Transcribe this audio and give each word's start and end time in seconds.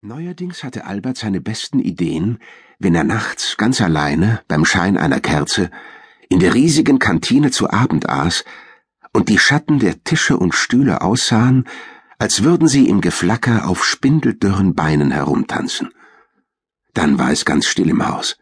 Neuerdings 0.00 0.62
hatte 0.62 0.86
Albert 0.86 1.16
seine 1.16 1.40
besten 1.40 1.80
Ideen, 1.80 2.38
wenn 2.78 2.94
er 2.94 3.02
nachts 3.02 3.56
ganz 3.56 3.80
alleine 3.80 4.40
beim 4.46 4.64
Schein 4.64 4.96
einer 4.96 5.18
Kerze 5.18 5.72
in 6.28 6.38
der 6.38 6.54
riesigen 6.54 7.00
Kantine 7.00 7.50
zu 7.50 7.68
Abend 7.68 8.08
aß 8.08 8.44
und 9.12 9.28
die 9.28 9.40
Schatten 9.40 9.80
der 9.80 10.04
Tische 10.04 10.36
und 10.36 10.54
Stühle 10.54 11.00
aussahen, 11.00 11.64
als 12.16 12.44
würden 12.44 12.68
sie 12.68 12.88
im 12.88 13.00
Geflacker 13.00 13.68
auf 13.68 13.84
spindeldürren 13.84 14.76
Beinen 14.76 15.10
herumtanzen. 15.10 15.90
Dann 16.94 17.18
war 17.18 17.32
es 17.32 17.44
ganz 17.44 17.66
still 17.66 17.88
im 17.88 18.06
Haus. 18.06 18.38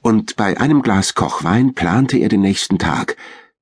Und 0.00 0.36
bei 0.36 0.58
einem 0.58 0.80
Glas 0.80 1.12
Kochwein 1.12 1.74
plante 1.74 2.16
er 2.16 2.30
den 2.30 2.40
nächsten 2.40 2.78
Tag, 2.78 3.18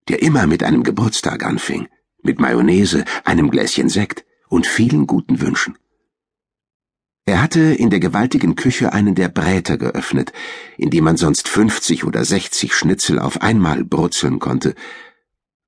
der 0.08 0.22
immer 0.22 0.46
mit 0.46 0.62
einem 0.62 0.84
Geburtstag 0.84 1.44
anfing, 1.44 1.88
mit 2.22 2.38
Mayonnaise, 2.38 3.04
einem 3.24 3.50
Gläschen 3.50 3.88
Sekt 3.88 4.24
und 4.48 4.68
vielen 4.68 5.08
guten 5.08 5.40
Wünschen. 5.40 5.76
Hatte 7.46 7.60
in 7.60 7.90
der 7.90 8.00
gewaltigen 8.00 8.56
Küche 8.56 8.92
einen 8.92 9.14
der 9.14 9.28
Bräter 9.28 9.78
geöffnet, 9.78 10.32
in 10.76 10.90
dem 10.90 11.04
man 11.04 11.16
sonst 11.16 11.46
fünfzig 11.46 12.02
oder 12.02 12.24
sechzig 12.24 12.74
Schnitzel 12.74 13.20
auf 13.20 13.40
einmal 13.40 13.84
brutzeln 13.84 14.40
konnte, 14.40 14.74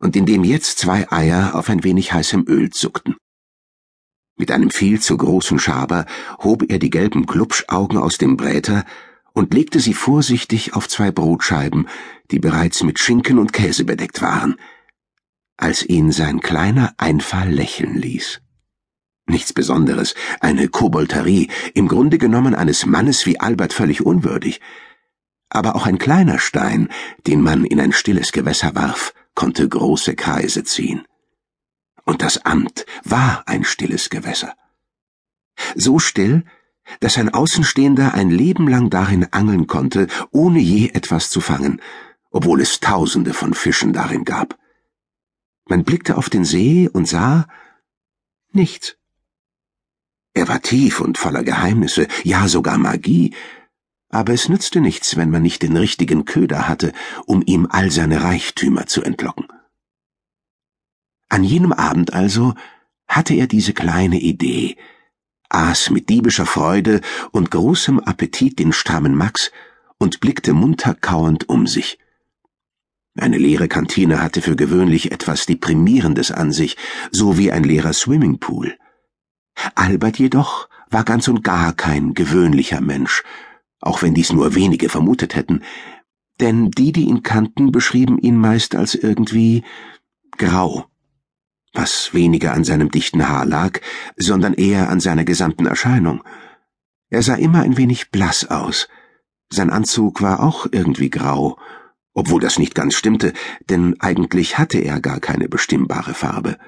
und 0.00 0.16
in 0.16 0.26
dem 0.26 0.42
jetzt 0.42 0.80
zwei 0.80 1.08
Eier 1.12 1.54
auf 1.54 1.70
ein 1.70 1.84
wenig 1.84 2.12
heißem 2.12 2.46
Öl 2.48 2.70
zuckten. 2.70 3.14
Mit 4.36 4.50
einem 4.50 4.70
viel 4.70 5.00
zu 5.00 5.16
großen 5.16 5.60
Schaber 5.60 6.06
hob 6.42 6.64
er 6.68 6.80
die 6.80 6.90
gelben 6.90 7.26
Klubschaugen 7.26 7.96
aus 7.96 8.18
dem 8.18 8.36
Bräter 8.36 8.84
und 9.32 9.54
legte 9.54 9.78
sie 9.78 9.94
vorsichtig 9.94 10.74
auf 10.74 10.88
zwei 10.88 11.12
Brotscheiben, 11.12 11.86
die 12.32 12.40
bereits 12.40 12.82
mit 12.82 12.98
Schinken 12.98 13.38
und 13.38 13.52
Käse 13.52 13.84
bedeckt 13.84 14.20
waren, 14.20 14.56
als 15.56 15.84
ihn 15.84 16.10
sein 16.10 16.40
kleiner 16.40 16.92
Einfall 16.96 17.52
lächeln 17.52 17.94
ließ. 17.94 18.40
Nichts 19.28 19.52
Besonderes, 19.52 20.14
eine 20.40 20.68
Kobolterie, 20.68 21.50
im 21.74 21.86
Grunde 21.86 22.16
genommen 22.16 22.54
eines 22.54 22.86
Mannes 22.86 23.26
wie 23.26 23.38
Albert 23.38 23.74
völlig 23.74 24.04
unwürdig. 24.04 24.60
Aber 25.50 25.76
auch 25.76 25.86
ein 25.86 25.98
kleiner 25.98 26.38
Stein, 26.38 26.88
den 27.26 27.42
man 27.42 27.66
in 27.66 27.78
ein 27.78 27.92
stilles 27.92 28.32
Gewässer 28.32 28.74
warf, 28.74 29.12
konnte 29.34 29.68
große 29.68 30.14
Kreise 30.16 30.64
ziehen. 30.64 31.06
Und 32.04 32.22
das 32.22 32.46
Amt 32.46 32.86
war 33.04 33.42
ein 33.46 33.64
stilles 33.64 34.08
Gewässer. 34.08 34.54
So 35.74 35.98
still, 35.98 36.44
dass 37.00 37.18
ein 37.18 37.28
Außenstehender 37.28 38.14
ein 38.14 38.30
Leben 38.30 38.66
lang 38.66 38.88
darin 38.88 39.30
angeln 39.30 39.66
konnte, 39.66 40.06
ohne 40.30 40.58
je 40.58 40.88
etwas 40.88 41.28
zu 41.28 41.42
fangen, 41.42 41.82
obwohl 42.30 42.62
es 42.62 42.80
tausende 42.80 43.34
von 43.34 43.52
Fischen 43.52 43.92
darin 43.92 44.24
gab. 44.24 44.58
Man 45.66 45.84
blickte 45.84 46.16
auf 46.16 46.30
den 46.30 46.46
See 46.46 46.88
und 46.90 47.06
sah 47.06 47.46
nichts. 48.52 48.97
Er 50.38 50.46
war 50.46 50.62
tief 50.62 51.00
und 51.00 51.18
voller 51.18 51.42
Geheimnisse, 51.42 52.06
ja 52.22 52.46
sogar 52.46 52.78
Magie, 52.78 53.34
aber 54.08 54.32
es 54.32 54.48
nützte 54.48 54.80
nichts, 54.80 55.16
wenn 55.16 55.30
man 55.30 55.42
nicht 55.42 55.62
den 55.62 55.76
richtigen 55.76 56.26
Köder 56.26 56.68
hatte, 56.68 56.92
um 57.26 57.42
ihm 57.44 57.66
all 57.68 57.90
seine 57.90 58.22
Reichtümer 58.22 58.86
zu 58.86 59.02
entlocken. 59.02 59.48
An 61.28 61.42
jenem 61.42 61.72
Abend 61.72 62.12
also 62.12 62.54
hatte 63.08 63.34
er 63.34 63.48
diese 63.48 63.72
kleine 63.72 64.20
Idee, 64.20 64.76
aß 65.48 65.90
mit 65.90 66.08
diebischer 66.08 66.46
Freude 66.46 67.00
und 67.32 67.50
großem 67.50 67.98
Appetit 67.98 68.60
den 68.60 68.72
strammen 68.72 69.16
Max 69.16 69.50
und 69.98 70.20
blickte 70.20 70.52
munter 70.52 70.94
kauend 70.94 71.48
um 71.48 71.66
sich. 71.66 71.98
Eine 73.16 73.38
leere 73.38 73.66
Kantine 73.66 74.22
hatte 74.22 74.40
für 74.40 74.54
gewöhnlich 74.54 75.10
etwas 75.10 75.46
Deprimierendes 75.46 76.30
an 76.30 76.52
sich, 76.52 76.76
so 77.10 77.38
wie 77.38 77.50
ein 77.50 77.64
leerer 77.64 77.92
Swimmingpool. 77.92 78.78
Albert 79.74 80.18
jedoch 80.18 80.68
war 80.90 81.04
ganz 81.04 81.28
und 81.28 81.44
gar 81.44 81.72
kein 81.72 82.14
gewöhnlicher 82.14 82.80
Mensch, 82.80 83.22
auch 83.80 84.02
wenn 84.02 84.14
dies 84.14 84.32
nur 84.32 84.54
wenige 84.54 84.88
vermutet 84.88 85.34
hätten, 85.34 85.62
denn 86.40 86.70
die, 86.70 86.92
die 86.92 87.04
ihn 87.04 87.22
kannten, 87.22 87.72
beschrieben 87.72 88.18
ihn 88.18 88.36
meist 88.36 88.74
als 88.74 88.94
irgendwie 88.94 89.64
grau, 90.36 90.86
was 91.72 92.14
weniger 92.14 92.54
an 92.54 92.64
seinem 92.64 92.90
dichten 92.90 93.28
Haar 93.28 93.44
lag, 93.44 93.80
sondern 94.16 94.54
eher 94.54 94.88
an 94.88 95.00
seiner 95.00 95.24
gesamten 95.24 95.66
Erscheinung. 95.66 96.22
Er 97.10 97.22
sah 97.22 97.34
immer 97.34 97.62
ein 97.62 97.76
wenig 97.76 98.10
blass 98.10 98.48
aus, 98.48 98.88
sein 99.50 99.70
Anzug 99.70 100.20
war 100.20 100.40
auch 100.40 100.66
irgendwie 100.70 101.10
grau, 101.10 101.58
obwohl 102.12 102.40
das 102.40 102.58
nicht 102.58 102.74
ganz 102.74 102.94
stimmte, 102.94 103.32
denn 103.70 103.98
eigentlich 104.00 104.58
hatte 104.58 104.78
er 104.78 105.00
gar 105.00 105.20
keine 105.20 105.48
bestimmbare 105.48 106.14
Farbe. 106.14 106.58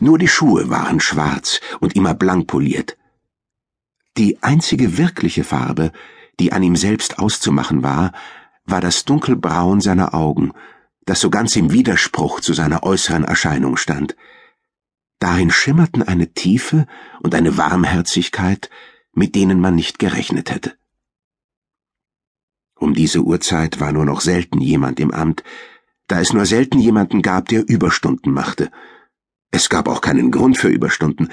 Nur 0.00 0.18
die 0.18 0.28
Schuhe 0.28 0.70
waren 0.70 1.00
schwarz 1.00 1.60
und 1.80 1.96
immer 1.96 2.14
blank 2.14 2.46
poliert. 2.46 2.96
Die 4.16 4.42
einzige 4.42 4.98
wirkliche 4.98 5.44
Farbe, 5.44 5.92
die 6.38 6.52
an 6.52 6.62
ihm 6.62 6.76
selbst 6.76 7.18
auszumachen 7.18 7.82
war, 7.82 8.12
war 8.64 8.80
das 8.80 9.04
Dunkelbraun 9.04 9.80
seiner 9.80 10.14
Augen, 10.14 10.52
das 11.06 11.20
so 11.20 11.30
ganz 11.30 11.56
im 11.56 11.72
Widerspruch 11.72 12.40
zu 12.40 12.52
seiner 12.52 12.82
äußeren 12.82 13.24
Erscheinung 13.24 13.76
stand. 13.76 14.16
Darin 15.18 15.50
schimmerten 15.50 16.02
eine 16.02 16.32
Tiefe 16.32 16.86
und 17.20 17.34
eine 17.34 17.56
Warmherzigkeit, 17.56 18.70
mit 19.12 19.34
denen 19.34 19.60
man 19.60 19.74
nicht 19.74 19.98
gerechnet 19.98 20.50
hätte. 20.50 20.76
Um 22.74 22.94
diese 22.94 23.20
Uhrzeit 23.20 23.80
war 23.80 23.92
nur 23.92 24.06
noch 24.06 24.22
selten 24.22 24.60
jemand 24.60 24.98
im 25.00 25.10
Amt, 25.10 25.44
da 26.06 26.20
es 26.20 26.32
nur 26.32 26.46
selten 26.46 26.78
jemanden 26.78 27.22
gab, 27.22 27.48
der 27.48 27.68
Überstunden 27.68 28.32
machte, 28.32 28.70
es 29.50 29.68
gab 29.68 29.88
auch 29.88 30.00
keinen 30.00 30.30
Grund 30.30 30.56
für 30.56 30.68
Überstunden, 30.68 31.28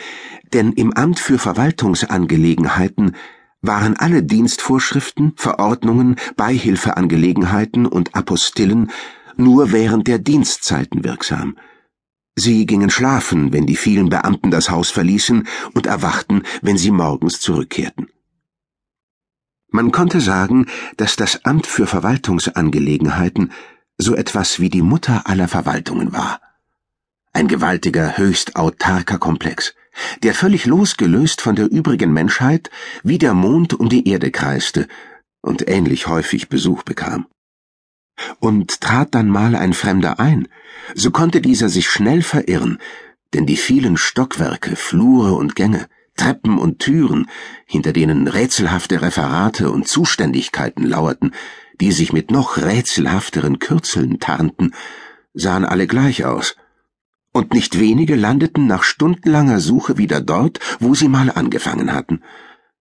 denn 0.53 0.71
im 0.71 0.93
Amt 0.93 1.19
für 1.19 1.37
Verwaltungsangelegenheiten 1.37 3.15
waren 3.61 3.95
alle 3.95 4.23
Dienstvorschriften, 4.23 5.33
Verordnungen, 5.35 6.15
Beihilfeangelegenheiten 6.35 7.85
und 7.85 8.15
Apostillen 8.15 8.91
nur 9.35 9.71
während 9.71 10.07
der 10.07 10.19
Dienstzeiten 10.19 11.03
wirksam. 11.03 11.57
Sie 12.35 12.65
gingen 12.65 12.89
schlafen, 12.89 13.51
wenn 13.53 13.65
die 13.65 13.75
vielen 13.75 14.09
Beamten 14.09 14.51
das 14.51 14.69
Haus 14.69 14.89
verließen, 14.89 15.47
und 15.73 15.87
erwachten, 15.87 16.43
wenn 16.61 16.77
sie 16.77 16.91
morgens 16.91 17.39
zurückkehrten. 17.39 18.09
Man 19.69 19.91
konnte 19.91 20.21
sagen, 20.21 20.67
dass 20.97 21.15
das 21.15 21.45
Amt 21.45 21.67
für 21.67 21.87
Verwaltungsangelegenheiten 21.87 23.51
so 23.97 24.15
etwas 24.15 24.59
wie 24.59 24.69
die 24.69 24.81
Mutter 24.81 25.27
aller 25.27 25.47
Verwaltungen 25.47 26.13
war. 26.13 26.39
Ein 27.37 27.47
gewaltiger, 27.47 28.17
höchst 28.17 28.55
autarker 28.55 29.19
Komplex, 29.19 29.75
der 30.23 30.33
völlig 30.33 30.65
losgelöst 30.65 31.39
von 31.39 31.55
der 31.55 31.69
übrigen 31.69 32.11
Menschheit 32.11 32.71
wie 33.03 33.19
der 33.19 33.35
Mond 33.35 33.75
um 33.75 33.89
die 33.89 34.09
Erde 34.09 34.31
kreiste 34.31 34.87
und 35.41 35.69
ähnlich 35.69 36.07
häufig 36.07 36.49
Besuch 36.49 36.81
bekam. 36.81 37.27
Und 38.39 38.81
trat 38.81 39.13
dann 39.13 39.29
mal 39.29 39.55
ein 39.55 39.73
Fremder 39.73 40.19
ein, 40.19 40.47
so 40.95 41.11
konnte 41.11 41.39
dieser 41.39 41.69
sich 41.69 41.91
schnell 41.91 42.23
verirren, 42.23 42.79
denn 43.35 43.45
die 43.45 43.57
vielen 43.57 43.97
Stockwerke, 43.97 44.75
Flure 44.75 45.33
und 45.35 45.55
Gänge, 45.55 45.85
Treppen 46.15 46.57
und 46.57 46.79
Türen, 46.79 47.29
hinter 47.67 47.93
denen 47.93 48.27
rätselhafte 48.27 49.03
Referate 49.03 49.69
und 49.69 49.87
Zuständigkeiten 49.87 50.87
lauerten, 50.87 51.35
die 51.81 51.91
sich 51.91 52.11
mit 52.11 52.31
noch 52.31 52.57
rätselhafteren 52.57 53.59
Kürzeln 53.59 54.19
tarnten, 54.19 54.73
sahen 55.35 55.65
alle 55.65 55.85
gleich 55.85 56.25
aus– 56.25 56.55
und 57.37 57.53
nicht 57.53 57.79
wenige 57.79 58.15
landeten 58.15 58.65
nach 58.65 58.83
stundenlanger 58.83 59.59
Suche 59.59 59.99
wieder 59.99 60.21
dort, 60.21 60.59
wo 60.79 60.95
sie 60.95 61.07
mal 61.07 61.29
angefangen 61.29 61.93
hatten. 61.93 62.23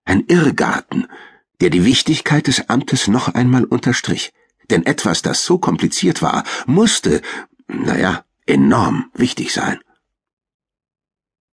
Ein 0.06 0.25
Irrgarten, 0.28 1.09
der 1.61 1.69
die 1.69 1.84
Wichtigkeit 1.84 2.47
des 2.47 2.71
Amtes 2.71 3.06
noch 3.06 3.28
einmal 3.28 3.65
unterstrich, 3.65 4.33
denn 4.71 4.87
etwas, 4.87 5.21
das 5.21 5.44
so 5.44 5.59
kompliziert 5.59 6.22
war, 6.22 6.43
musste, 6.67 7.21
naja, 7.69 8.25
enorm 8.47 9.11
wichtig 9.12 9.53
sein. 9.53 9.78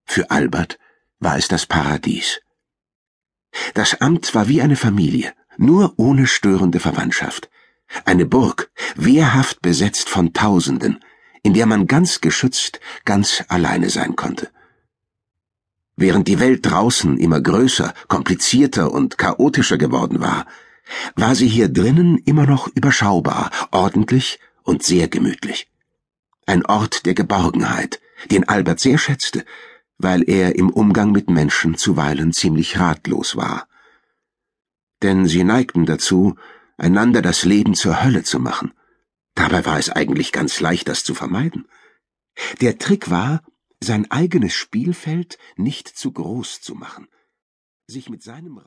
Für 0.05 0.31
Albert 0.33 0.79
war 1.21 1.39
es 1.39 1.47
das 1.47 1.67
Paradies. 1.67 2.41
Das 3.75 4.01
Amt 4.01 4.35
war 4.35 4.49
wie 4.49 4.61
eine 4.61 4.77
Familie, 4.77 5.33
nur 5.57 5.95
ohne 5.99 6.27
störende 6.27 6.81
Verwandtschaft. 6.81 7.49
Eine 8.05 8.27
Burg, 8.27 8.73
wehrhaft 8.97 9.63
besetzt 9.63 10.09
von 10.09 10.33
Tausenden, 10.33 10.99
in 11.49 11.55
der 11.55 11.65
man 11.65 11.87
ganz 11.87 12.21
geschützt, 12.21 12.79
ganz 13.07 13.43
alleine 13.49 13.89
sein 13.89 14.17
konnte. 14.17 14.51
Während 15.97 16.29
die 16.29 16.41
Welt 16.41 16.67
draußen 16.67 17.17
immer 17.17 17.41
größer, 17.41 17.95
komplizierter 18.07 18.93
und 18.93 19.17
chaotischer 19.17 19.79
geworden 19.79 20.21
war, 20.21 20.45
war 21.17 21.35
sie 21.35 21.49
hier 21.49 21.71
drinnen 21.71 22.19
immer 22.19 22.45
noch 22.45 22.69
überschaubar, 22.69 23.51
ordentlich 23.71 24.41
und 24.63 24.83
sehr 24.83 25.09
gemütlich. 25.09 25.71
Ein 26.45 26.67
Ort 26.67 27.07
der 27.07 27.15
Geborgenheit, 27.15 27.99
den 28.31 28.47
Albert 28.47 28.81
sehr 28.81 28.99
schätzte, 28.99 29.43
weil 29.97 30.29
er 30.29 30.55
im 30.55 30.69
Umgang 30.69 31.13
mit 31.13 31.31
Menschen 31.31 31.79
zuweilen 31.79 32.35
ziemlich 32.35 32.79
ratlos 32.79 33.37
war. 33.37 33.67
Denn 35.01 35.25
sie 35.25 35.45
neigten 35.45 35.87
dazu, 35.87 36.35
einander 36.77 37.23
das 37.23 37.47
Leben 37.47 37.75
zur 37.75 38.05
Hölle 38.05 38.23
zu 38.23 38.39
machen, 38.39 38.73
Dabei 39.39 39.65
war 39.65 39.79
es 39.79 39.89
eigentlich 39.89 40.33
ganz 40.33 40.59
leicht, 40.59 40.89
das 40.89 41.05
zu 41.05 41.15
vermeiden. 41.15 41.69
Der 42.61 42.77
Trick 42.77 43.09
war, 43.09 43.45
sein 43.81 44.11
eigenes 44.11 44.53
Spielfeld 44.53 45.39
nicht 45.57 45.87
zu 45.87 46.13
groß 46.13 46.61
zu 46.61 46.75
machen. 46.75 47.07
sich 47.87 48.11
mit 48.11 48.23
seinem 48.23 48.59